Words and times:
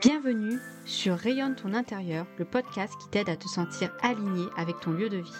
Bienvenue 0.00 0.58
sur 0.86 1.14
Rayonne 1.14 1.56
ton 1.56 1.74
intérieur, 1.74 2.24
le 2.38 2.46
podcast 2.46 2.94
qui 2.98 3.08
t'aide 3.10 3.28
à 3.28 3.36
te 3.36 3.46
sentir 3.46 3.92
aligné 4.00 4.46
avec 4.56 4.80
ton 4.80 4.92
lieu 4.92 5.10
de 5.10 5.18
vie. 5.18 5.34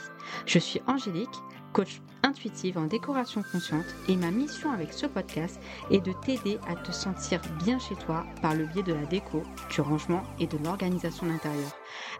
Je 0.45 0.59
suis 0.59 0.83
Angélique, 0.87 1.31
coach 1.73 2.03
intuitive 2.23 2.77
en 2.77 2.85
décoration 2.85 3.43
consciente 3.51 3.87
et 4.07 4.17
ma 4.17 4.31
mission 4.31 4.71
avec 4.71 4.93
ce 4.93 5.07
podcast 5.07 5.59
est 5.91 6.05
de 6.05 6.13
t'aider 6.27 6.59
à 6.69 6.77
te 6.77 6.93
sentir 6.93 7.41
bien 7.65 7.79
chez 7.79 7.95
toi 7.95 8.27
par 8.43 8.55
le 8.55 8.67
biais 8.67 8.83
de 8.83 8.93
la 8.93 9.07
déco, 9.07 9.43
du 9.71 9.81
rangement 9.81 10.25
et 10.39 10.47
de 10.47 10.59
l'organisation 10.59 11.27
d'intérieur. 11.27 11.73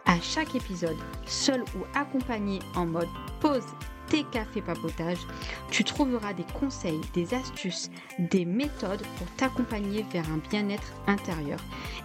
À 0.07 0.19
chaque 0.19 0.55
épisode, 0.55 0.97
seul 1.27 1.61
ou 1.61 1.85
accompagné 1.93 2.57
en 2.75 2.87
mode 2.87 3.09
pause 3.39 3.67
tes 4.11 4.25
cafés 4.25 4.61
papotage, 4.61 5.25
tu 5.69 5.85
trouveras 5.85 6.33
des 6.33 6.45
conseils, 6.59 6.99
des 7.13 7.33
astuces, 7.33 7.89
des 8.19 8.43
méthodes 8.43 9.01
pour 9.17 9.27
t'accompagner 9.37 10.05
vers 10.11 10.25
un 10.29 10.41
bien-être 10.49 10.91
intérieur. 11.07 11.59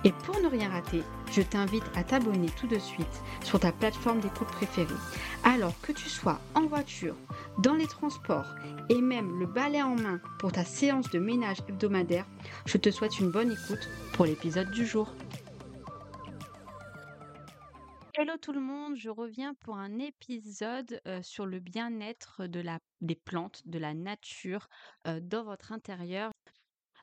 Et 0.04 0.12
pour 0.12 0.40
ne 0.40 0.46
rien 0.46 0.70
rater, 0.70 1.02
je 1.32 1.42
t'invite 1.42 1.82
à 1.96 2.04
t'abonner 2.04 2.46
tout 2.60 2.68
de 2.68 2.78
suite 2.78 3.22
sur 3.42 3.58
ta 3.58 3.72
plateforme 3.72 4.20
d'écoute 4.20 4.46
préférée. 4.46 4.86
Alors 5.42 5.74
que 5.82 5.90
tu 5.90 6.08
sois 6.08 6.38
en 6.54 6.66
voiture, 6.66 7.16
dans 7.58 7.74
les 7.74 7.88
transports 7.88 8.54
et 8.88 9.00
même 9.00 9.40
le 9.40 9.46
balai 9.46 9.82
en 9.82 9.96
main 9.96 10.20
pour 10.38 10.52
ta 10.52 10.64
séance 10.64 11.10
de 11.10 11.18
ménage 11.18 11.58
hebdomadaire, 11.68 12.26
je 12.66 12.78
te 12.78 12.90
souhaite 12.92 13.18
une 13.18 13.32
bonne 13.32 13.50
écoute 13.50 13.88
pour 14.12 14.26
l'épisode 14.26 14.70
du 14.70 14.86
jour. 14.86 15.12
Hello 18.26 18.38
tout 18.38 18.50
le 18.52 18.60
monde, 18.60 18.96
je 18.96 19.08
reviens 19.08 19.54
pour 19.54 19.76
un 19.76 20.00
épisode 20.00 21.00
sur 21.22 21.46
le 21.46 21.60
bien-être 21.60 22.48
de 22.48 22.58
la, 22.58 22.80
des 23.00 23.14
plantes, 23.14 23.62
de 23.66 23.78
la 23.78 23.94
nature 23.94 24.68
dans 25.04 25.44
votre 25.44 25.70
intérieur. 25.70 26.32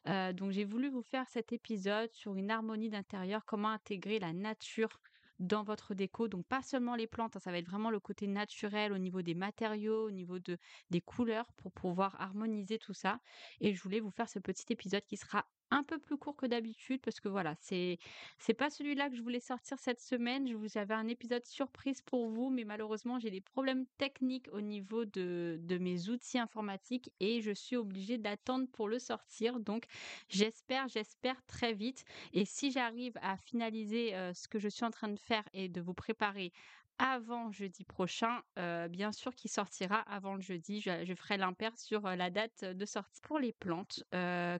donc 0.05 0.51
j'ai 0.51 0.65
voulu 0.65 0.89
vous 0.89 1.01
faire 1.01 1.25
cet 1.29 1.53
épisode 1.53 2.11
sur 2.11 2.35
une 2.35 2.51
harmonie 2.51 2.89
d'intérieur, 2.89 3.45
comment 3.45 3.69
intégrer 3.69 4.19
la 4.19 4.33
nature 4.33 4.99
dans 5.43 5.63
votre 5.63 5.93
déco. 5.93 6.27
Donc 6.27 6.45
pas 6.45 6.61
seulement 6.61 6.95
les 6.95 7.07
plantes, 7.07 7.35
hein, 7.35 7.39
ça 7.39 7.51
va 7.51 7.57
être 7.57 7.69
vraiment 7.69 7.91
le 7.91 7.99
côté 7.99 8.27
naturel 8.27 8.93
au 8.93 8.97
niveau 8.97 9.21
des 9.21 9.35
matériaux, 9.35 10.07
au 10.07 10.11
niveau 10.11 10.39
de, 10.39 10.57
des 10.89 11.01
couleurs 11.01 11.51
pour 11.53 11.71
pouvoir 11.71 12.19
harmoniser 12.19 12.79
tout 12.79 12.93
ça. 12.93 13.19
Et 13.59 13.73
je 13.73 13.81
voulais 13.81 13.99
vous 13.99 14.11
faire 14.11 14.29
ce 14.29 14.39
petit 14.39 14.65
épisode 14.71 15.05
qui 15.05 15.17
sera 15.17 15.45
un 15.73 15.83
peu 15.83 15.97
plus 15.97 16.17
court 16.17 16.35
que 16.35 16.45
d'habitude 16.45 17.01
parce 17.01 17.19
que 17.19 17.27
voilà, 17.27 17.55
c'est 17.59 17.97
c'est 18.37 18.53
pas 18.53 18.69
celui-là 18.69 19.09
que 19.09 19.15
je 19.15 19.23
voulais 19.23 19.39
sortir 19.39 19.79
cette 19.79 19.99
semaine. 19.99 20.47
Je 20.47 20.55
vous 20.55 20.77
avais 20.77 20.93
un 20.93 21.07
épisode 21.07 21.45
surprise 21.45 22.01
pour 22.01 22.29
vous, 22.29 22.49
mais 22.51 22.63
malheureusement, 22.63 23.17
j'ai 23.19 23.31
des 23.31 23.41
problèmes 23.41 23.85
techniques 23.97 24.47
au 24.51 24.61
niveau 24.61 25.05
de, 25.05 25.57
de 25.61 25.77
mes 25.79 26.09
outils 26.09 26.37
informatiques 26.37 27.11
et 27.19 27.41
je 27.41 27.51
suis 27.51 27.75
obligée 27.75 28.17
d'attendre 28.19 28.67
pour 28.71 28.87
le 28.87 28.99
sortir. 28.99 29.59
Donc, 29.59 29.85
j'espère, 30.29 30.87
j'espère 30.89 31.43
très 31.47 31.73
vite. 31.73 32.03
Et 32.33 32.45
si 32.45 32.71
j'arrive 32.71 33.13
à 33.21 33.37
finaliser 33.37 34.13
euh, 34.15 34.33
ce 34.33 34.47
que 34.47 34.59
je 34.59 34.69
suis 34.69 34.85
en 34.85 34.91
train 34.91 35.09
de 35.09 35.19
faire 35.19 35.32
et 35.53 35.69
de 35.69 35.81
vous 35.81 35.93
préparer 35.93 36.51
avant 36.99 37.51
jeudi 37.51 37.83
prochain, 37.83 38.41
bien 38.89 39.11
sûr 39.11 39.33
qui 39.33 39.47
sortira 39.47 39.97
avant 40.01 40.35
le 40.35 40.41
jeudi. 40.41 40.79
Je, 40.79 41.13
ferai 41.15 41.37
l'impair 41.37 41.75
sur 41.77 42.01
la 42.01 42.29
date 42.29 42.63
de 42.65 42.85
sortie. 42.85 43.19
Pour 43.21 43.39
les 43.39 43.51
plantes, 43.51 44.03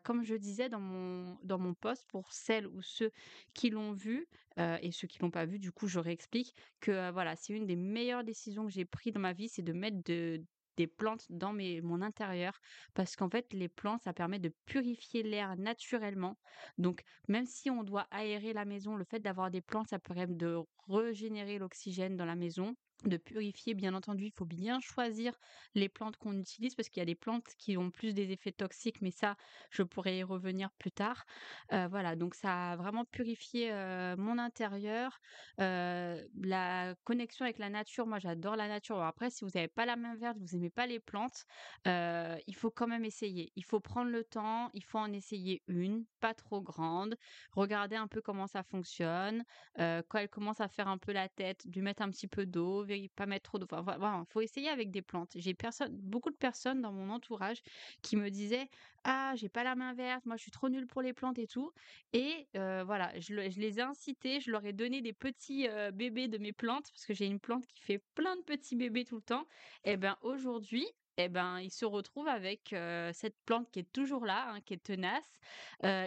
comme 0.04 0.24
je 0.24 0.36
disais 0.36 0.70
dans 0.70 0.80
mon, 0.80 1.38
dans 1.44 1.60
mon 1.60 1.76
pour 2.08 2.34
celles 2.34 2.68
ou 2.68 2.82
ceux 2.82 3.12
qui 3.54 3.70
l'ont 3.70 3.94
vu, 3.94 4.28
et 4.58 4.92
ceux 4.92 5.08
qui 5.08 5.20
l'ont 5.20 5.32
pas 5.32 5.46
vu, 5.46 5.60
du 5.60 5.72
coup 5.72 5.88
je 5.88 6.00
réexplique 6.00 6.56
que 6.80 7.12
voilà, 7.12 7.36
c'est 7.36 7.54
une 7.54 7.66
des 7.68 7.76
meilleures 7.76 8.24
décisions 8.24 8.66
que 8.66 8.72
j'ai 8.72 8.86
prises 8.86 9.14
dans 9.14 9.20
ma 9.20 9.34
vie, 9.34 9.50
c'est 9.50 9.62
de 9.62 9.74
mettre 9.74 10.04
de, 10.04 10.44
des 10.78 10.88
plantes 10.88 11.26
dans 11.30 11.54
mon 11.54 12.02
intérieur 12.02 12.60
parce 12.94 13.16
qu'en 13.16 13.30
fait 13.30 13.54
les 13.54 13.70
plantes 13.70 14.04
ça 14.04 14.14
permet 14.14 14.40
de 14.40 14.54
purifier 14.66 15.24
l'air 15.24 15.56
naturellement. 15.58 16.40
Donc 16.78 17.04
même 17.28 17.46
si 17.46 17.70
on 17.70 17.84
doit 17.84 18.08
aérer 18.12 18.54
la 18.54 18.66
maison 18.66 18.96
le 18.96 19.06
fait 19.06 19.20
d'avoir 19.20 19.52
des 19.52 19.62
plantes 19.62 19.90
ça 19.90 20.00
permet 20.00 20.28
de 20.28 20.58
régénérer 20.88 21.60
l'oxygène 21.60 22.16
dans 22.18 22.26
la 22.26 22.36
maison 22.36 22.76
de 23.10 23.18
purifier, 23.18 23.74
bien 23.74 23.94
entendu, 23.94 24.26
il 24.26 24.32
faut 24.32 24.46
bien 24.46 24.80
choisir 24.80 25.38
les 25.76 25.90
plantes 25.90 26.18
qu'on 26.18 26.38
utilise 26.38 26.76
parce 26.76 26.90
qu'il 26.90 27.02
y 27.02 27.04
a 27.04 27.06
des 27.06 27.16
plantes 27.16 27.48
qui 27.58 27.78
ont 27.78 27.92
plus 27.92 28.14
des 28.14 28.32
effets 28.32 28.52
toxiques, 28.52 29.02
mais 29.02 29.12
ça, 29.12 29.36
je 29.70 29.84
pourrais 29.84 30.18
y 30.20 30.24
revenir 30.24 30.72
plus 30.74 30.92
tard. 30.92 31.26
voilà, 31.72 32.16
donc 32.16 32.36
ça 32.36 32.72
a 32.72 32.76
vraiment 32.76 33.06
purifié 33.06 33.72
mon 34.18 34.38
intérieur. 34.38 35.20
la 35.58 36.96
connexion 37.04 37.46
avec 37.46 37.58
la 37.58 37.70
nature, 37.70 38.08
moi 38.08 38.20
j'adore 38.20 38.56
la 38.56 38.68
nature. 38.68 39.02
après, 39.02 39.30
si 39.30 39.44
vous 39.46 39.52
n'avez 39.56 39.68
pas 39.68 39.86
la 39.86 39.96
main 39.96 40.16
verte, 40.16 40.38
vous 40.40 40.56
n'aimez 40.58 40.70
pas 40.70 40.88
les 40.88 41.00
plantes, 41.00 41.44
il 41.86 42.56
faut 42.56 42.72
quand 42.72 42.88
même 42.88 43.06
essayer. 43.06 43.52
Il 43.56 43.64
faut 43.66 43.80
prendre 43.80 44.12
le 44.12 44.24
temps, 44.24 44.70
il 44.74 44.84
faut 44.84 45.00
en 45.00 45.12
essayer 45.12 45.64
une, 45.68 46.06
pas 46.20 46.34
trop 46.34 46.62
grande, 46.62 47.16
regarder 47.52 47.96
un 47.96 48.08
peu 48.08 48.22
comment 48.22 48.48
ça 48.48 48.64
fonctionne. 48.64 49.44
quand 49.78 50.18
elle 50.20 50.30
commence 50.30 50.60
à 50.62 50.68
faire 50.68 50.88
un 50.88 50.98
peu 50.98 51.12
la 51.12 51.30
tête, 51.30 51.66
lui 51.66 51.82
mettre 51.82 52.02
un 52.02 52.10
petit 52.10 52.28
peu 52.28 52.46
d'eau, 52.46 52.84
pas 53.16 53.26
mettre 53.26 53.50
trop 53.50 53.60
d'eau. 53.60 53.68
Enfin, 53.72 54.26
faut 54.30 54.42
essayer 54.42 54.70
avec 54.70 54.92
des 54.92 55.02
plantes. 55.02 55.32
J'ai 55.36 55.54
personne, 55.54 55.96
beaucoup 55.96 56.30
de 56.30 56.36
personnes 56.36 56.82
dans 56.82 56.92
mon 56.92 57.10
entourage 57.10 57.62
qui 58.02 58.16
me 58.16 58.30
disaient 58.30 58.70
ah 59.04 59.34
j'ai 59.36 59.50
pas 59.50 59.64
la 59.64 59.76
main 59.76 59.94
verte, 59.94 60.26
moi 60.26 60.38
je 60.38 60.44
suis 60.44 60.52
trop 60.52 60.70
nulle 60.70 60.88
pour 60.88 61.02
les 61.02 61.14
plantes 61.14 61.38
et 61.38 61.48
tout. 61.48 61.72
Et 62.14 62.48
voilà, 62.54 63.12
je, 63.20 63.34
les 63.36 63.80
ai 63.80 63.82
incités, 63.82 64.40
je 64.40 64.52
leur 64.52 64.66
ai 64.66 64.74
donné 64.74 65.02
des 65.02 65.14
petits 65.14 65.68
bébés 65.94 66.28
de 66.28 66.38
mes 66.38 66.54
plantes 66.54 66.90
parce 66.92 67.06
que 67.06 67.14
j'ai 67.14 67.26
une 67.26 67.40
plante 67.40 67.66
qui 67.68 67.82
fait 67.82 68.02
plein 68.16 68.36
de 68.38 68.42
petits 68.44 68.76
bébés 68.76 69.06
tout 69.06 69.18
le 69.18 69.22
temps. 69.22 69.46
Et 69.84 69.98
ben 69.98 70.18
aujourd'hui 70.22 70.86
eh 71.18 71.30
ben, 71.30 71.60
ils 71.60 71.72
se 71.72 71.86
retrouvent 71.86 72.28
avec 72.28 72.76
cette 73.14 73.36
plante 73.46 73.70
qui 73.72 73.80
est 73.80 73.92
toujours 73.92 74.26
là, 74.26 74.50
hein, 74.50 74.62
qui 74.62 74.74
est 74.74 74.84
tenace. 74.84 75.40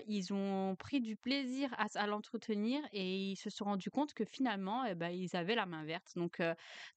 ils 0.09 0.33
ont 0.33 0.77
pris 0.77 1.01
du 1.01 1.17
plaisir 1.17 1.75
à, 1.79 2.07
l'entretenir 2.07 2.83
et 2.93 3.31
ils 3.31 3.37
se 3.37 3.51
sont 3.51 3.67
rendus 3.67 3.91
compte 3.91 4.15
que 4.15 4.25
finalement, 4.25 4.85
eh 4.85 4.95
ben, 4.95 5.11
ils 5.11 5.37
avaient 5.37 5.55
la 5.55 5.67
main 5.67 5.85
verte. 5.85 6.13
Donc, 6.17 6.43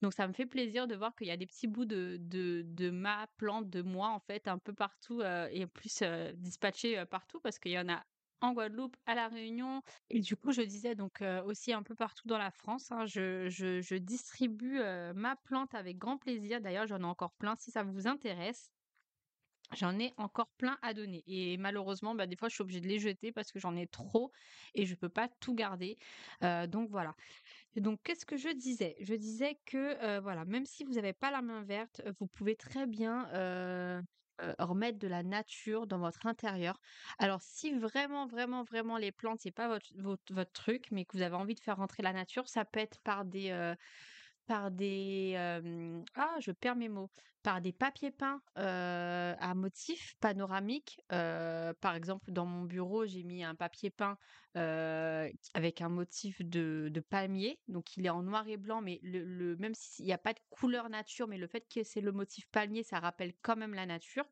donc 0.02 0.12
ça 0.12 0.26
me 0.26 0.32
fait 0.32 0.46
plaisir 0.46 0.86
de 0.86 0.94
voir 0.96 1.14
qu'il 1.14 1.28
y 1.28 1.32
a 1.32 1.36
des 1.36 1.46
petits 1.46 1.66
bouts 1.66 1.84
de, 1.84 2.16
de, 2.20 2.62
de, 2.66 2.90
ma 2.90 3.26
plante, 3.36 3.70
de 3.70 3.82
moi, 3.82 4.08
en 4.08 4.20
fait, 4.20 4.48
un 4.48 4.58
peu 4.58 4.72
partout 4.72 5.22
et 5.22 5.64
en 5.64 5.68
plus 5.68 6.02
dispatchés 6.34 7.04
partout 7.06 7.40
parce 7.40 7.58
qu'il 7.58 7.72
y 7.72 7.78
en 7.78 7.88
a 7.88 8.02
en 8.40 8.52
Guadeloupe, 8.52 8.96
à 9.06 9.14
La 9.14 9.28
Réunion. 9.28 9.82
Et 10.08 10.20
du 10.20 10.36
coup, 10.36 10.52
je 10.52 10.62
disais 10.62 10.94
donc 10.94 11.22
aussi 11.44 11.72
un 11.72 11.82
peu 11.82 11.94
partout 11.94 12.26
dans 12.28 12.38
la 12.38 12.50
France. 12.50 12.90
Hein, 12.90 13.06
je, 13.06 13.96
distribue 13.98 14.80
ma 15.14 15.36
plante 15.36 15.74
avec 15.74 15.98
grand 15.98 16.18
plaisir. 16.18 16.60
D'ailleurs, 16.60 16.86
j'en 16.86 17.00
ai 17.00 17.04
encore 17.04 17.32
plein 17.34 17.56
si 17.56 17.70
ça 17.70 17.82
vous 17.82 18.06
intéresse. 18.06 18.70
J'en 19.76 19.98
ai 20.00 20.12
encore 20.16 20.50
plein 20.58 20.78
à 20.82 20.94
donner. 20.94 21.22
Et 21.28 21.56
malheureusement, 21.56 22.14
bah, 22.16 22.26
des 22.26 22.34
fois, 22.34 22.48
je 22.48 22.54
suis 22.54 22.62
obligée 22.62 22.80
de 22.80 22.88
les 22.88 22.98
jeter 22.98 23.30
parce 23.30 23.52
que 23.52 23.60
j'en 23.60 23.76
ai 23.76 23.86
trop 23.86 24.32
et 24.74 24.84
je 24.84 24.92
ne 24.92 24.96
peux 24.96 25.08
pas 25.08 25.28
tout 25.40 25.54
garder. 25.54 25.96
donc 26.40 26.90
voilà. 26.90 27.14
Donc, 27.76 28.00
qu'est-ce 28.02 28.26
que 28.26 28.36
je 28.36 28.48
disais? 28.48 28.96
Je 29.00 29.14
disais 29.14 29.60
que, 29.66 30.18
voilà, 30.20 30.44
même 30.44 30.66
si 30.66 30.84
vous 30.84 30.94
n'avez 30.94 31.12
pas 31.12 31.30
la 31.30 31.42
main 31.42 31.62
verte, 31.62 32.02
vous 32.18 32.26
pouvez 32.26 32.56
très 32.56 32.86
bien 32.86 33.28
remettre 34.58 34.98
de 34.98 35.08
la 35.08 35.22
nature 35.22 35.86
dans 35.86 35.98
votre 35.98 36.26
intérieur. 36.26 36.80
Alors 37.18 37.40
si 37.42 37.72
vraiment, 37.72 38.26
vraiment, 38.26 38.64
vraiment 38.64 38.96
les 38.96 39.12
plantes, 39.12 39.40
c'est 39.40 39.50
pas 39.50 39.68
votre, 39.68 39.90
votre, 39.98 40.52
truc, 40.52 40.86
mais 40.90 41.04
que 41.04 41.16
vous 41.16 41.22
avez 41.22 41.36
envie 41.36 41.54
de 41.54 41.60
faire 41.60 41.76
rentrer 41.76 42.02
la 42.02 42.12
nature, 42.12 42.48
ça 42.48 42.64
peut 42.64 42.80
être 42.80 42.98
par 43.00 43.24
des... 43.24 43.74
par 44.50 44.72
des 44.72 45.36
ah 46.16 46.36
je 46.40 46.50
perds 46.50 46.74
mes 46.74 46.88
mots 46.88 47.08
par 47.44 47.60
des 47.60 47.72
papiers 47.72 48.10
peints 48.10 48.42
à 48.56 49.54
motifs 49.54 50.16
panoramiques. 50.18 51.00
Par 51.08 51.94
exemple 51.94 52.32
dans 52.32 52.46
mon 52.46 52.64
bureau 52.64 53.06
j'ai 53.06 53.22
mis 53.22 53.44
un 53.44 53.54
papier 53.54 53.90
peint 53.90 54.18
avec 54.54 55.80
un 55.80 55.88
motif 55.88 56.42
de, 56.42 57.04
palmier. 57.08 57.60
Donc 57.68 57.96
il 57.96 58.04
est 58.04 58.10
en 58.10 58.24
noir 58.24 58.48
et 58.48 58.56
blanc 58.56 58.80
mais 58.80 58.98
le, 59.04 59.54
même 59.58 59.74
s'il 59.74 60.04
n'y 60.06 60.12
a 60.12 60.18
pas 60.18 60.32
de 60.32 60.40
couleur 60.48 60.90
nature 60.90 61.28
mais 61.28 61.38
le 61.38 61.46
fait 61.46 61.64
que 61.72 61.84
c'est 61.84 62.00
le 62.00 62.10
motif 62.10 62.48
palmier 62.50 62.82
ça 62.82 62.98
rappelle 62.98 63.32
quand 63.42 63.54
même 63.54 63.74
la 63.74 63.86
nature 63.86 64.24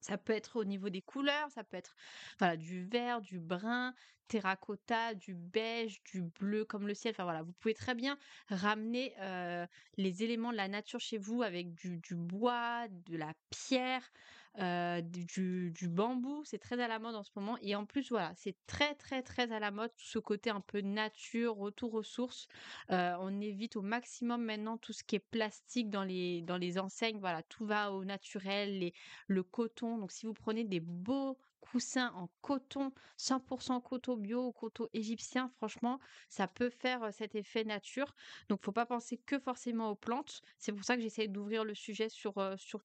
ça 0.00 0.18
peut 0.18 0.32
être 0.32 0.56
au 0.56 0.64
niveau 0.64 0.90
des 0.90 1.02
couleurs, 1.02 1.50
ça 1.50 1.64
peut 1.64 1.76
être 1.76 1.96
voilà, 2.38 2.56
du 2.56 2.84
vert, 2.84 3.20
du 3.20 3.38
brun, 3.38 3.94
terracotta, 4.28 5.14
du 5.14 5.34
beige, 5.34 6.02
du 6.04 6.22
bleu 6.22 6.64
comme 6.64 6.86
le 6.86 6.94
ciel. 6.94 7.12
Enfin 7.14 7.24
voilà, 7.24 7.42
vous 7.42 7.52
pouvez 7.52 7.74
très 7.74 7.94
bien 7.94 8.18
ramener 8.48 9.14
les 9.96 10.22
éléments 10.22 10.52
de 10.52 10.56
la 10.56 10.68
nature 10.68 11.00
chez 11.00 11.18
vous 11.18 11.42
avec 11.42 11.74
du, 11.74 11.98
du 11.98 12.14
bois, 12.14 12.86
de 12.88 13.16
la 13.16 13.32
pierre, 13.50 14.12
du, 14.56 15.88
bambou, 15.88 16.42
c'est 16.44 16.58
très 16.58 16.80
à 16.80 16.88
la 16.88 16.98
mode 16.98 17.14
en 17.14 17.22
ce 17.22 17.30
moment. 17.36 17.56
Et 17.62 17.74
en 17.74 17.84
plus, 17.84 18.10
voilà, 18.10 18.32
c'est 18.36 18.56
très, 18.66 18.94
très, 18.94 19.22
très 19.22 19.52
à 19.52 19.60
la 19.60 19.70
mode, 19.70 19.90
ce 19.96 20.18
côté 20.18 20.50
un 20.50 20.60
peu 20.60 20.80
nature, 20.80 21.56
retour 21.56 21.94
aux 21.94 22.02
sources. 22.02 22.48
on 22.88 23.40
évite 23.40 23.76
au 23.76 23.82
maximum 23.82 24.44
maintenant 24.44 24.76
tout 24.76 24.92
ce 24.92 25.04
qui 25.04 25.16
est 25.16 25.20
plastique 25.30 25.90
dans 25.90 26.04
les, 26.04 26.78
enseignes. 26.78 27.18
Voilà, 27.20 27.42
tout 27.44 27.66
va 27.66 27.92
au 27.92 28.04
naturel, 28.04 28.92
le 29.26 29.42
coton. 29.42 29.98
Donc, 29.98 30.12
si 30.12 30.26
vous 30.26 30.34
prenez 30.34 30.64
des 30.64 30.80
beaux 30.80 31.38
coussin 31.60 32.12
en 32.14 32.28
coton, 32.40 32.92
100% 33.18 33.82
coton 33.82 34.16
bio 34.16 34.46
ou 34.46 34.52
coton 34.52 34.88
égyptien, 34.92 35.50
franchement, 35.56 36.00
ça 36.28 36.48
peut 36.48 36.70
faire, 36.70 37.12
cet 37.12 37.34
effet 37.34 37.64
nature. 37.64 38.14
Donc 38.48 38.64
faut 38.64 38.72
pas 38.72 38.86
penser 38.86 39.18
que 39.18 39.38
forcément 39.38 39.90
aux 39.90 39.94
plantes. 39.94 40.42
C'est 40.58 40.72
pour 40.72 40.84
ça 40.84 40.96
que 40.96 41.02
j'essaie 41.02 41.28
d'ouvrir 41.28 41.64
le 41.64 41.74
sujet 41.74 42.08
sur, 42.08 42.34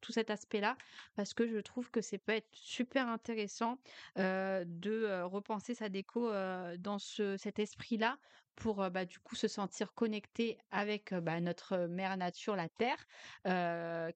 tout 0.02 0.12
cet 0.12 0.30
aspect-là, 0.30 0.78
parce 1.16 1.34
que 1.34 1.48
je 1.48 1.60
trouve 1.60 1.90
que 1.92 2.02
c'est 2.02 2.18
peut 2.18 2.34
être 2.34 2.50
super 2.54 3.08
intéressant, 3.08 3.78
de, 4.16 5.24
repenser 5.24 5.74
sa 5.74 5.90
déco, 5.90 6.32
dans 6.78 7.00
ce 7.00 7.38
cet 7.38 7.60
esprit-là 7.60 8.18
pour, 8.56 8.90
bah, 8.92 9.06
du 9.06 9.20
coup 9.20 9.36
se 9.36 9.48
sentir 9.48 9.94
connecté 9.94 10.58
avec, 10.72 11.14
bah, 11.14 11.40
notre 11.40 11.88
mère 11.88 12.16
nature, 12.18 12.56
la 12.56 12.70
terre, 12.70 13.06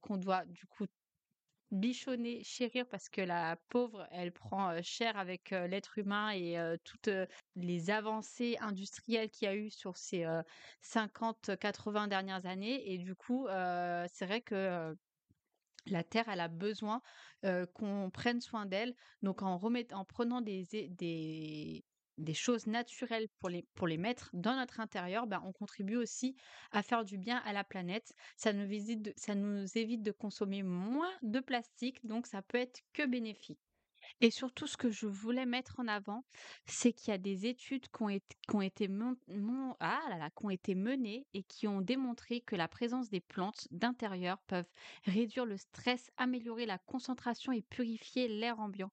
qu'on 0.02 0.18
doit 0.18 0.46
du 0.46 0.66
coup 0.66 0.86
bichonner, 1.72 2.44
chérir 2.44 2.88
parce 2.88 3.10
que 3.10 3.22
la 3.22 3.58
pauvre, 3.70 4.08
elle 4.12 4.32
prend, 4.32 4.82
cher 4.82 5.18
avec, 5.18 5.52
l'être 5.52 5.98
humain 5.98 6.32
et 6.32 6.58
toutes, 6.84 7.10
les 7.56 7.90
avancées 7.90 8.58
industrielles 8.60 9.30
qu'il 9.30 9.46
y 9.48 9.50
a 9.50 9.56
eu 9.56 9.70
sur 9.70 9.98
ces, 9.98 10.26
heu, 10.26 10.42
50-80 10.82 12.08
dernières 12.08 12.46
années 12.46 12.94
et 12.94 12.98
du 12.98 13.16
coup, 13.16 13.48
c'est 13.50 14.26
vrai 14.26 14.42
que, 14.42 14.96
la 15.88 16.04
terre, 16.04 16.28
elle 16.30 16.42
a 16.42 16.50
besoin, 16.50 17.02
qu'on 17.74 18.10
prenne 18.12 18.42
soin 18.42 18.66
d'elle. 18.66 18.94
Donc 19.22 19.42
en 19.42 19.58
remett 19.58 19.94
en 19.94 20.06
prenant 20.06 20.42
des 20.42 20.66
des 20.90 21.86
des 22.18 22.34
choses 22.34 22.68
naturelles 22.68 23.28
pour 23.40 23.50
les 23.50 23.64
pour 23.76 23.88
les 23.88 23.98
mettre 23.98 24.30
dans 24.34 24.56
notre 24.56 24.80
intérieur, 24.80 25.28
bah, 25.28 25.42
on 25.46 25.54
contribue 25.54 25.96
aussi 25.98 26.36
à 26.72 26.84
faire 26.84 27.04
du 27.06 27.18
bien 27.18 27.38
à 27.46 27.54
la 27.54 27.64
planète. 27.64 28.14
Ça 28.38 28.54
nous 28.54 28.68
ça 29.18 29.36
nous 29.36 29.66
évite 29.78 30.04
de 30.04 30.12
consommer 30.12 30.64
moins 30.64 31.12
de 31.24 31.40
plastique, 31.40 32.06
donc 32.06 32.28
ça 32.28 32.42
peut 32.42 32.58
être 32.58 32.82
que 32.94 33.06
bénéfique. 33.06 33.67
Et 34.22 34.32
surtout, 34.32 34.68
ce 34.68 34.78
que 34.78 34.90
je 34.90 35.08
voulais 35.08 35.46
mettre 35.46 35.80
en 35.80 35.88
avant, 35.88 36.26
c'est 36.66 36.94
qu'il 36.94 37.12
y 37.12 37.16
a 37.16 37.18
des 37.18 37.46
études 37.46 37.88
qui 37.90 38.04
ont 38.04 38.10
été 38.10 38.36
ah 39.80 40.30
qui 40.36 40.46
ont 40.46 40.50
été 40.50 40.76
menées 40.76 41.28
et 41.34 41.44
qui 41.44 41.68
ont 41.68 41.82
démontré 41.82 42.42
que 42.42 42.56
la 42.56 42.68
présence 42.68 43.10
des 43.10 43.20
plantes 43.22 43.68
d'intérieur 43.72 44.40
peuvent 44.48 44.70
réduire 45.06 45.46
le 45.46 45.58
stress, 45.58 46.10
améliorer 46.18 46.66
la 46.66 46.78
concentration 46.78 47.52
et 47.52 47.62
purifier 47.62 48.28
l'air 48.28 48.60
ambiant. 48.60 48.92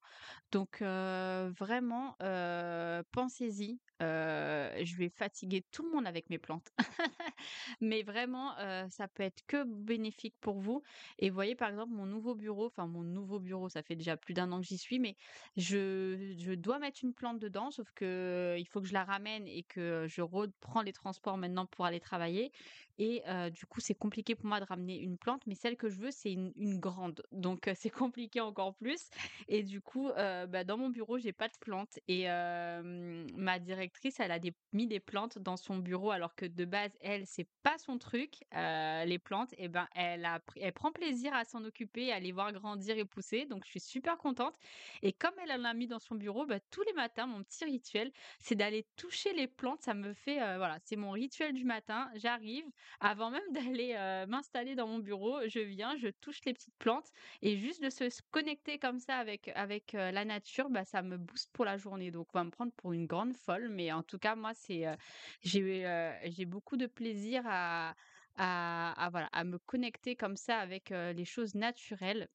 Donc 0.51 0.81
heu, 0.81 1.49
vraiment, 1.57 2.15
heu, 2.21 3.03
pensez-y, 3.11 3.81
je 4.01 4.95
vais 4.97 5.09
fatiguer 5.09 5.63
tout 5.71 5.83
le 5.83 5.91
monde 5.91 6.07
avec 6.07 6.29
mes 6.29 6.39
plantes. 6.39 6.69
Mais 7.81 8.03
vraiment, 8.03 8.55
ça 8.89 9.07
peut 9.07 9.23
être 9.23 9.41
que 9.47 9.63
bénéfique 9.63 10.35
pour 10.41 10.59
vous 10.59 10.81
et 11.19 11.29
vous 11.29 11.35
voyez, 11.35 11.55
par 11.55 11.69
exemple, 11.69 11.93
mon 11.93 12.05
nouveau 12.05 12.35
bureau, 12.35 12.67
enfin 12.67 12.87
mon 12.87 13.03
nouveau 13.03 13.39
bureau, 13.39 13.69
ça 13.69 13.83
fait 13.83 13.95
déjà 13.95 14.17
plus 14.17 14.33
d'un 14.33 14.51
an 14.51 14.59
que 14.61 14.67
j'y 14.67 14.77
suis, 14.77 14.99
mais 14.99 15.15
je 15.55 16.35
je 16.37 16.53
dois 16.53 16.79
mettre 16.79 16.99
une 17.03 17.13
plante 17.13 17.39
dedans, 17.39 17.71
sauf 17.71 17.91
que 17.95 18.55
il 18.59 18.67
faut 18.67 18.81
que 18.81 18.87
je 18.87 18.93
la 18.93 19.03
ramène 19.05 19.47
et 19.47 19.63
que 19.63 20.05
je 20.07 20.21
reprends 20.21 20.81
les 20.81 20.93
transports 20.93 21.37
maintenant 21.37 21.65
pour 21.65 21.85
aller 21.85 21.99
travailler 21.99 22.51
et 22.97 23.23
du 23.51 23.65
coup, 23.65 23.79
c'est 23.79 23.95
compliqué 23.95 24.35
pour 24.35 24.45
moi 24.45 24.59
de 24.59 24.65
ramener 24.65 24.97
une 24.97 25.17
plante, 25.17 25.45
mais 25.47 25.55
celle 25.55 25.77
que 25.77 25.89
je 25.89 25.99
veux, 25.99 26.11
c'est 26.11 26.31
une 26.31 26.79
grande. 26.79 27.23
Donc 27.31 27.69
c'est 27.75 27.89
compliqué 27.89 28.39
encore 28.41 28.75
plus 28.75 29.09
et 29.47 29.63
du 29.63 29.81
coup, 29.81 30.09
bah, 30.15 30.63
dans 30.63 30.77
mon 30.77 30.89
bureau, 30.89 31.17
j'ai 31.17 31.33
pas 31.33 31.47
de 31.47 31.57
plantes 31.59 31.99
et 32.07 32.25
ma 32.27 33.59
directrice, 33.59 34.19
elle 34.19 34.31
a 34.31 34.39
mis 34.73 34.87
des 34.87 34.99
plantes 34.99 35.37
dans 35.39 35.57
son 35.57 35.77
bureau 35.77 36.11
alors 36.11 36.35
que 36.35 36.45
de 36.45 36.65
base, 36.65 36.91
elle, 37.01 37.25
c'est 37.25 37.49
pas 37.63 37.77
son 37.77 37.97
truc, 37.97 38.39
les 38.53 39.19
plantes 39.19 39.53
et 39.57 39.67
ben, 39.67 39.87
elle 39.95 40.27
prend 40.73 40.91
plaisir 40.91 41.33
à 41.33 41.43
s'en 41.45 41.63
occuper, 41.63 42.11
à 42.11 42.19
les 42.19 42.31
voir 42.31 42.51
grandir 42.53 42.97
et 42.97 43.05
pousser, 43.05 43.45
donc 43.45 43.63
je 43.65 43.69
suis 43.71 43.79
super 43.79 44.17
contente 44.17 44.55
et 45.01 45.13
comme 45.13 45.33
elle 45.43 45.51
en 45.59 45.63
a 45.65 45.73
mis 45.73 45.87
dans 45.87 45.99
son 45.99 46.15
bureau, 46.15 46.45
bah, 46.45 46.59
tous 46.71 46.81
les 46.83 46.93
matins, 46.93 47.25
mon 47.27 47.43
petit 47.43 47.65
rituel, 47.65 48.11
c'est 48.39 48.55
d'aller 48.55 48.87
toucher 48.95 49.33
les 49.33 49.47
plantes. 49.47 49.81
Ça 49.81 49.93
me 49.93 50.13
fait, 50.13 50.35
voilà, 50.57 50.77
c'est 50.83 50.95
mon 50.95 51.11
rituel 51.11 51.53
du 51.53 51.65
matin. 51.65 52.09
J'arrive, 52.15 52.65
avant 52.99 53.31
même 53.31 53.43
d'aller, 53.51 53.93
heu, 53.97 54.27
m'installer 54.27 54.75
dans 54.75 54.87
mon 54.87 54.99
bureau, 54.99 55.39
je 55.47 55.59
viens, 55.59 55.95
je 55.97 56.07
touche 56.09 56.39
les 56.45 56.53
petites 56.53 56.77
plantes 56.79 57.09
et 57.41 57.57
juste 57.57 57.83
de 57.83 57.89
se 57.89 58.03
connecter 58.31 58.79
comme 58.79 58.99
ça 58.99 59.17
avec 59.17 59.49
avec, 59.55 59.93
heu, 59.95 60.11
la 60.11 60.25
nature, 60.25 60.69
bah, 60.69 60.85
ça 60.85 61.01
me 61.01 61.17
booste 61.17 61.51
pour 61.53 61.65
la 61.65 61.77
journée. 61.77 62.11
Donc 62.11 62.27
on 62.33 62.39
va 62.39 62.43
me 62.45 62.51
prendre 62.51 62.71
pour 62.75 62.93
une 62.93 63.05
grande 63.07 63.33
folle, 63.35 63.69
mais 63.69 63.91
en 63.91 64.03
tout 64.03 64.17
cas, 64.19 64.35
moi, 64.35 64.53
c'est, 64.53 64.87
heu, 64.87 64.95
j'ai, 65.41 66.45
beaucoup 66.45 66.77
de 66.77 66.87
plaisir 66.87 67.43
à 67.45 67.95
à 68.37 69.07
voilà, 69.11 69.27
à 69.31 69.43
me 69.45 69.57
connecter 69.59 70.15
comme 70.17 70.35
ça 70.35 70.57
avec, 70.59 70.89
les 70.89 71.25
choses 71.25 71.55
naturelles 71.55 72.27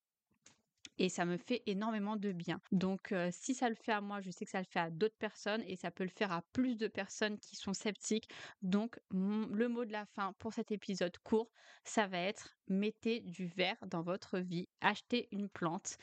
et 1.00 1.08
ça 1.08 1.24
me 1.24 1.36
fait 1.38 1.62
énormément 1.66 2.16
de 2.16 2.32
bien. 2.32 2.60
Donc 2.72 3.12
heu, 3.12 3.30
si 3.32 3.54
ça 3.54 3.68
le 3.68 3.74
fait 3.74 3.92
à 3.92 4.00
moi, 4.00 4.20
je 4.20 4.30
sais 4.30 4.44
que 4.44 4.50
ça 4.50 4.60
le 4.60 4.66
fait 4.70 4.78
à 4.80 4.90
d'autres 4.90 5.16
personnes 5.18 5.62
et 5.66 5.76
ça 5.76 5.90
peut 5.90 6.04
le 6.04 6.10
faire 6.10 6.32
à 6.32 6.42
plus 6.52 6.76
de 6.76 6.88
personnes 6.88 7.38
qui 7.38 7.56
sont 7.56 7.72
sceptiques. 7.74 8.28
Donc 8.62 8.98
le 9.12 9.68
mot 9.68 9.84
de 9.84 9.92
la 9.92 10.06
fin 10.06 10.32
pour 10.38 10.52
cet 10.54 10.70
épisode 10.72 11.16
court, 11.18 11.50
ça 11.84 12.06
va 12.06 12.18
être: 12.20 12.56
mettez 12.68 13.20
du 13.20 13.46
vert 13.46 13.76
dans 13.86 14.02
votre 14.02 14.38
vie, 14.38 14.68
achetez 14.80 15.28
une 15.32 15.48
plante. 15.48 15.96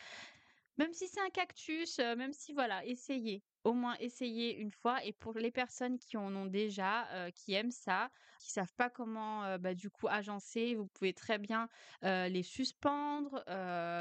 Même 0.78 0.94
si 0.94 1.08
c'est 1.08 1.22
un 1.22 1.30
cactus, 1.30 2.00
heu, 2.00 2.16
même 2.16 2.34
si 2.34 2.54
voilà, 2.54 2.86
essayez. 2.86 3.44
Au 3.68 3.74
moins 3.74 3.98
essayez 4.00 4.56
une 4.58 4.72
fois 4.72 5.04
et 5.04 5.12
pour 5.12 5.34
les 5.34 5.52
personnes 5.52 6.00
qui 6.00 6.16
en 6.16 6.34
ont 6.38 6.46
déjà, 6.46 7.30
qui 7.36 7.54
aiment 7.54 7.70
ça, 7.70 8.10
qui 8.40 8.50
savent 8.50 8.74
pas 8.78 8.90
comment, 8.90 9.58
bah, 9.60 9.74
du 9.74 9.90
coup 9.90 10.08
agencer, 10.08 10.76
vous 10.76 10.88
pouvez 10.88 11.14
très 11.14 11.38
bien, 11.38 11.68
les 12.02 12.44
suspendre, 12.44 13.44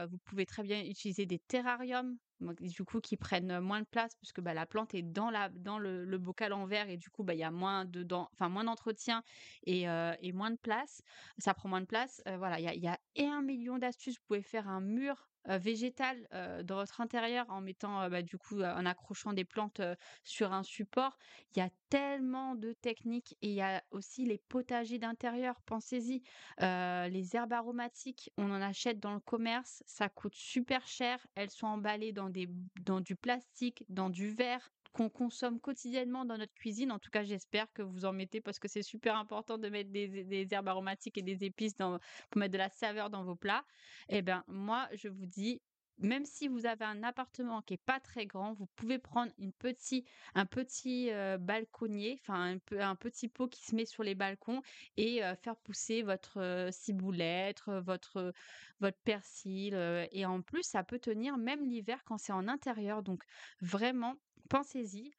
vous 0.09 0.19
pouvez 0.19 0.47
très 0.47 0.63
bien 0.63 0.85
utiliser 0.85 1.27
des 1.27 1.41
terrariums, 1.41 2.17
du 2.61 2.85
coup 2.85 3.01
qui 3.01 3.17
prennent, 3.17 3.59
moins 3.59 3.81
de 3.81 3.87
place 3.87 4.15
puisque, 4.15 4.41
bah, 4.41 4.55
la 4.55 4.67
plante 4.67 4.95
est 4.95 5.03
dans 5.03 5.31
la 5.31 5.49
dans 5.49 5.81
le 5.81 6.17
bocal 6.19 6.53
en 6.53 6.67
verre 6.67 6.89
et 6.89 6.97
du 6.97 7.11
coup, 7.11 7.25
bah, 7.25 7.35
il 7.35 7.41
y 7.41 7.43
a 7.43 7.51
moins 7.51 7.85
dedans 7.85 8.29
enfin 8.35 8.49
moins 8.49 8.63
d'entretien 8.63 9.25
et 9.65 9.83
et 10.21 10.33
moins 10.33 10.53
de 10.53 10.59
place. 10.63 11.03
Ça 11.39 11.55
prend 11.55 11.69
moins 11.69 11.81
de 11.81 11.87
place, 11.87 12.23
voilà, 12.39 12.61
il 12.61 12.65
y 12.81 12.87
a 12.87 12.97
y 13.17 13.27
un 13.27 13.43
million 13.43 13.79
d'astuces. 13.79 14.15
Vous 14.21 14.25
pouvez 14.29 14.43
faire 14.43 14.69
un 14.69 14.81
mur, 14.81 15.29
heu, 15.49 15.57
végétal, 15.59 16.27
heu, 16.35 16.63
dans 16.65 16.77
votre 16.77 17.01
intérieur 17.01 17.47
en 17.51 17.61
mettant, 17.61 18.05
heu, 18.05 18.09
bah, 18.11 18.23
du 18.23 18.39
coup, 18.39 18.63
en 18.63 18.87
accrochant 18.87 19.33
des 19.33 19.45
plantes, 19.45 19.81
sur 20.25 20.53
un 20.53 20.63
support. 20.63 21.17
Il 21.55 21.59
y 21.59 21.63
a 21.63 21.71
tellement 21.91 22.55
de 22.55 22.73
techniques 22.73 23.37
et 23.43 23.49
il 23.49 23.55
y 23.55 23.61
a 23.63 23.83
aussi 23.91 24.25
les 24.25 24.39
potagers 24.39 24.99
d'intérieur, 24.99 25.61
pensez-y. 25.67 26.23
Les 26.61 27.37
herbes 27.37 27.53
aromatiques, 27.53 28.31
on 28.37 28.51
en 28.51 28.61
achète 28.63 29.01
dans 29.01 29.15
le 29.15 29.21
commerce, 29.21 29.83
ça 29.87 30.09
coûte 30.09 30.35
super 30.35 30.87
cher. 30.87 31.27
Elles 31.35 31.51
sont 31.51 31.67
emballées 31.67 32.13
dans 32.13 32.31
des 32.31 32.49
dans 32.81 33.01
du 33.01 33.17
plastique, 33.17 33.85
dans 33.89 34.11
du 34.11 34.29
verre 34.31 34.71
qu'on 34.97 35.11
consomme 35.11 35.61
quotidiennement 35.61 36.25
dans 36.25 36.39
notre 36.39 36.55
cuisine. 36.55 36.91
En 36.91 36.99
tout 36.99 37.11
cas, 37.11 37.23
j'espère 37.25 37.73
que 37.73 37.83
vous 37.83 38.05
en 38.07 38.13
mettez 38.13 38.41
parce 38.41 38.59
que 38.59 38.69
c'est 38.69 38.83
super 38.83 39.17
important 39.17 39.59
de 39.59 39.69
mettre 39.69 39.91
des 39.91 40.47
herbes 40.53 40.69
aromatiques 40.69 41.19
et 41.19 41.23
des 41.23 41.45
épices 41.45 41.77
dans 41.77 41.99
pour 42.31 42.39
mettre 42.41 42.53
de 42.53 42.59
la 42.59 42.71
saveur 42.71 43.11
dans 43.11 43.25
vos 43.25 43.37
plats. 43.37 43.65
Et 44.09 44.23
ben, 44.23 44.43
moi, 44.49 44.89
je 44.93 45.09
vous 45.09 45.27
dis, 45.27 45.63
même 45.99 46.27
si 46.27 46.47
vous 46.49 46.67
avez 46.67 46.85
un 46.85 47.03
appartement 47.03 47.63
qui 47.63 47.75
est 47.75 47.83
pas 47.85 48.01
très 48.01 48.27
grand, 48.27 48.53
vous 48.53 48.67
pouvez 48.77 48.99
prendre 48.99 49.33
une 49.39 49.53
petit 49.55 50.05
un 50.35 50.45
petit, 50.45 51.11
heu, 51.11 51.39
balconnier, 51.39 52.19
enfin 52.21 52.57
un 52.57 52.79
un 52.79 52.97
petit 52.97 53.29
pot 53.29 53.49
qui 53.49 53.65
se 53.65 53.75
met 53.75 53.87
sur 53.87 54.03
les 54.03 54.15
balcons 54.15 54.61
et 54.97 55.23
heu, 55.25 55.35
faire 55.43 55.57
pousser 55.57 56.03
votre, 56.03 56.39
heu, 56.41 56.71
ciboulette, 56.71 57.63
votre, 57.67 58.33
votre 58.81 58.99
persil, 59.05 59.75
et 60.13 60.27
en 60.27 60.43
plus, 60.43 60.63
ça 60.65 60.85
peut 60.85 60.99
tenir 60.99 61.39
même 61.39 61.65
l'hiver 61.65 62.03
quand 62.05 62.19
c'est 62.19 62.33
en 62.33 62.49
intérieur. 62.49 63.03
Donc 63.03 63.23
vraiment, 63.61 64.17
pensez-y. 64.49 65.13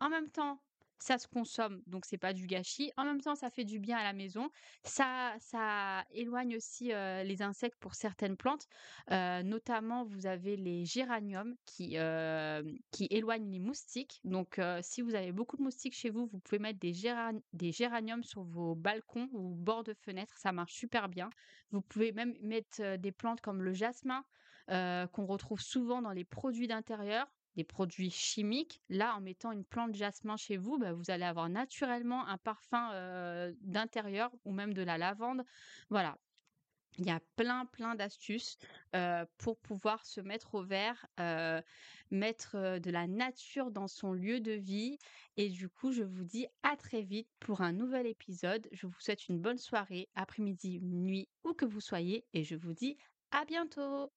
En 0.00 0.08
même 0.08 0.28
temps, 0.30 0.60
ça 0.98 1.18
se 1.18 1.26
consomme, 1.26 1.82
donc 1.88 2.04
c'est 2.06 2.16
pas 2.16 2.32
du 2.32 2.46
gâchis. 2.46 2.92
En 2.96 3.04
même 3.04 3.20
temps, 3.20 3.34
ça 3.34 3.50
fait 3.50 3.64
du 3.64 3.80
bien 3.80 3.98
à 3.98 4.04
la 4.04 4.12
maison. 4.12 4.50
Ça 4.84 6.04
éloigne 6.12 6.56
aussi, 6.56 6.92
les 7.24 7.42
insectes 7.42 7.78
pour 7.80 7.96
certaines 7.96 8.36
plantes. 8.36 8.68
Notamment, 9.10 10.04
vous 10.04 10.26
avez 10.26 10.56
les 10.56 10.84
géraniums 10.84 11.56
qui, 11.66 11.96
éloignent 13.10 13.50
les 13.50 13.58
moustiques. 13.58 14.20
Donc 14.22 14.60
si 14.82 15.02
vous 15.02 15.16
avez 15.16 15.32
beaucoup 15.32 15.56
de 15.56 15.62
moustiques 15.62 15.94
chez 15.94 16.10
vous, 16.10 16.26
vous 16.26 16.38
pouvez 16.38 16.60
mettre 16.60 16.78
des 16.78 16.92
géran 16.92 17.32
des 17.52 17.72
géraniums 17.72 18.22
sur 18.22 18.44
vos 18.44 18.76
balcons 18.76 19.28
ou 19.32 19.56
bords 19.56 19.82
de 19.82 19.94
fenêtres, 19.94 20.38
ça 20.38 20.52
marche 20.52 20.74
super 20.74 21.08
bien. 21.08 21.30
Vous 21.72 21.80
pouvez 21.80 22.12
même 22.12 22.36
mettre, 22.42 22.96
des 22.96 23.12
plantes 23.12 23.40
comme 23.40 23.62
le 23.62 23.72
jasmin, 23.72 24.24
qu'on 24.68 25.26
retrouve 25.26 25.60
souvent 25.60 26.00
dans 26.00 26.12
les 26.12 26.24
produits 26.24 26.68
d'intérieur, 26.68 27.26
des 27.56 27.64
produits 27.64 28.10
chimiques. 28.10 28.82
Là, 28.88 29.16
en 29.16 29.20
mettant 29.20 29.52
une 29.52 29.64
plante 29.64 29.94
jasmin 29.94 30.36
chez 30.36 30.56
vous, 30.56 30.78
bah, 30.78 30.92
vous 30.92 31.10
allez 31.10 31.24
avoir 31.24 31.48
naturellement 31.48 32.26
un 32.26 32.38
parfum, 32.38 33.52
d'intérieur 33.60 34.30
ou 34.44 34.52
même 34.52 34.74
de 34.74 34.82
la 34.82 34.98
lavande. 34.98 35.42
Voilà, 35.90 36.18
il 36.98 37.06
y 37.06 37.10
a 37.10 37.20
plein, 37.36 37.66
plein 37.66 37.94
d'astuces, 37.94 38.58
pour 39.38 39.58
pouvoir 39.58 40.04
se 40.04 40.20
mettre 40.20 40.54
au 40.54 40.62
vert, 40.62 41.06
mettre, 42.10 42.78
de 42.78 42.90
la 42.90 43.06
nature 43.06 43.70
dans 43.70 43.88
son 43.88 44.12
lieu 44.12 44.40
de 44.40 44.52
vie 44.52 44.98
et 45.36 45.48
du 45.48 45.68
coup, 45.68 45.92
je 45.92 46.02
vous 46.02 46.24
dis 46.24 46.46
à 46.62 46.76
très 46.76 47.02
vite 47.02 47.28
pour 47.40 47.62
un 47.62 47.72
nouvel 47.72 48.06
épisode. 48.06 48.68
Je 48.72 48.86
vous 48.86 49.00
souhaite 49.00 49.28
une 49.28 49.40
bonne 49.40 49.58
soirée, 49.58 50.10
après-midi, 50.14 50.80
nuit, 50.82 51.28
où 51.44 51.54
que 51.54 51.64
vous 51.64 51.80
soyez 51.80 52.26
et 52.34 52.44
je 52.44 52.56
vous 52.56 52.74
dis 52.74 52.98
à 53.30 53.44
bientôt! 53.46 54.10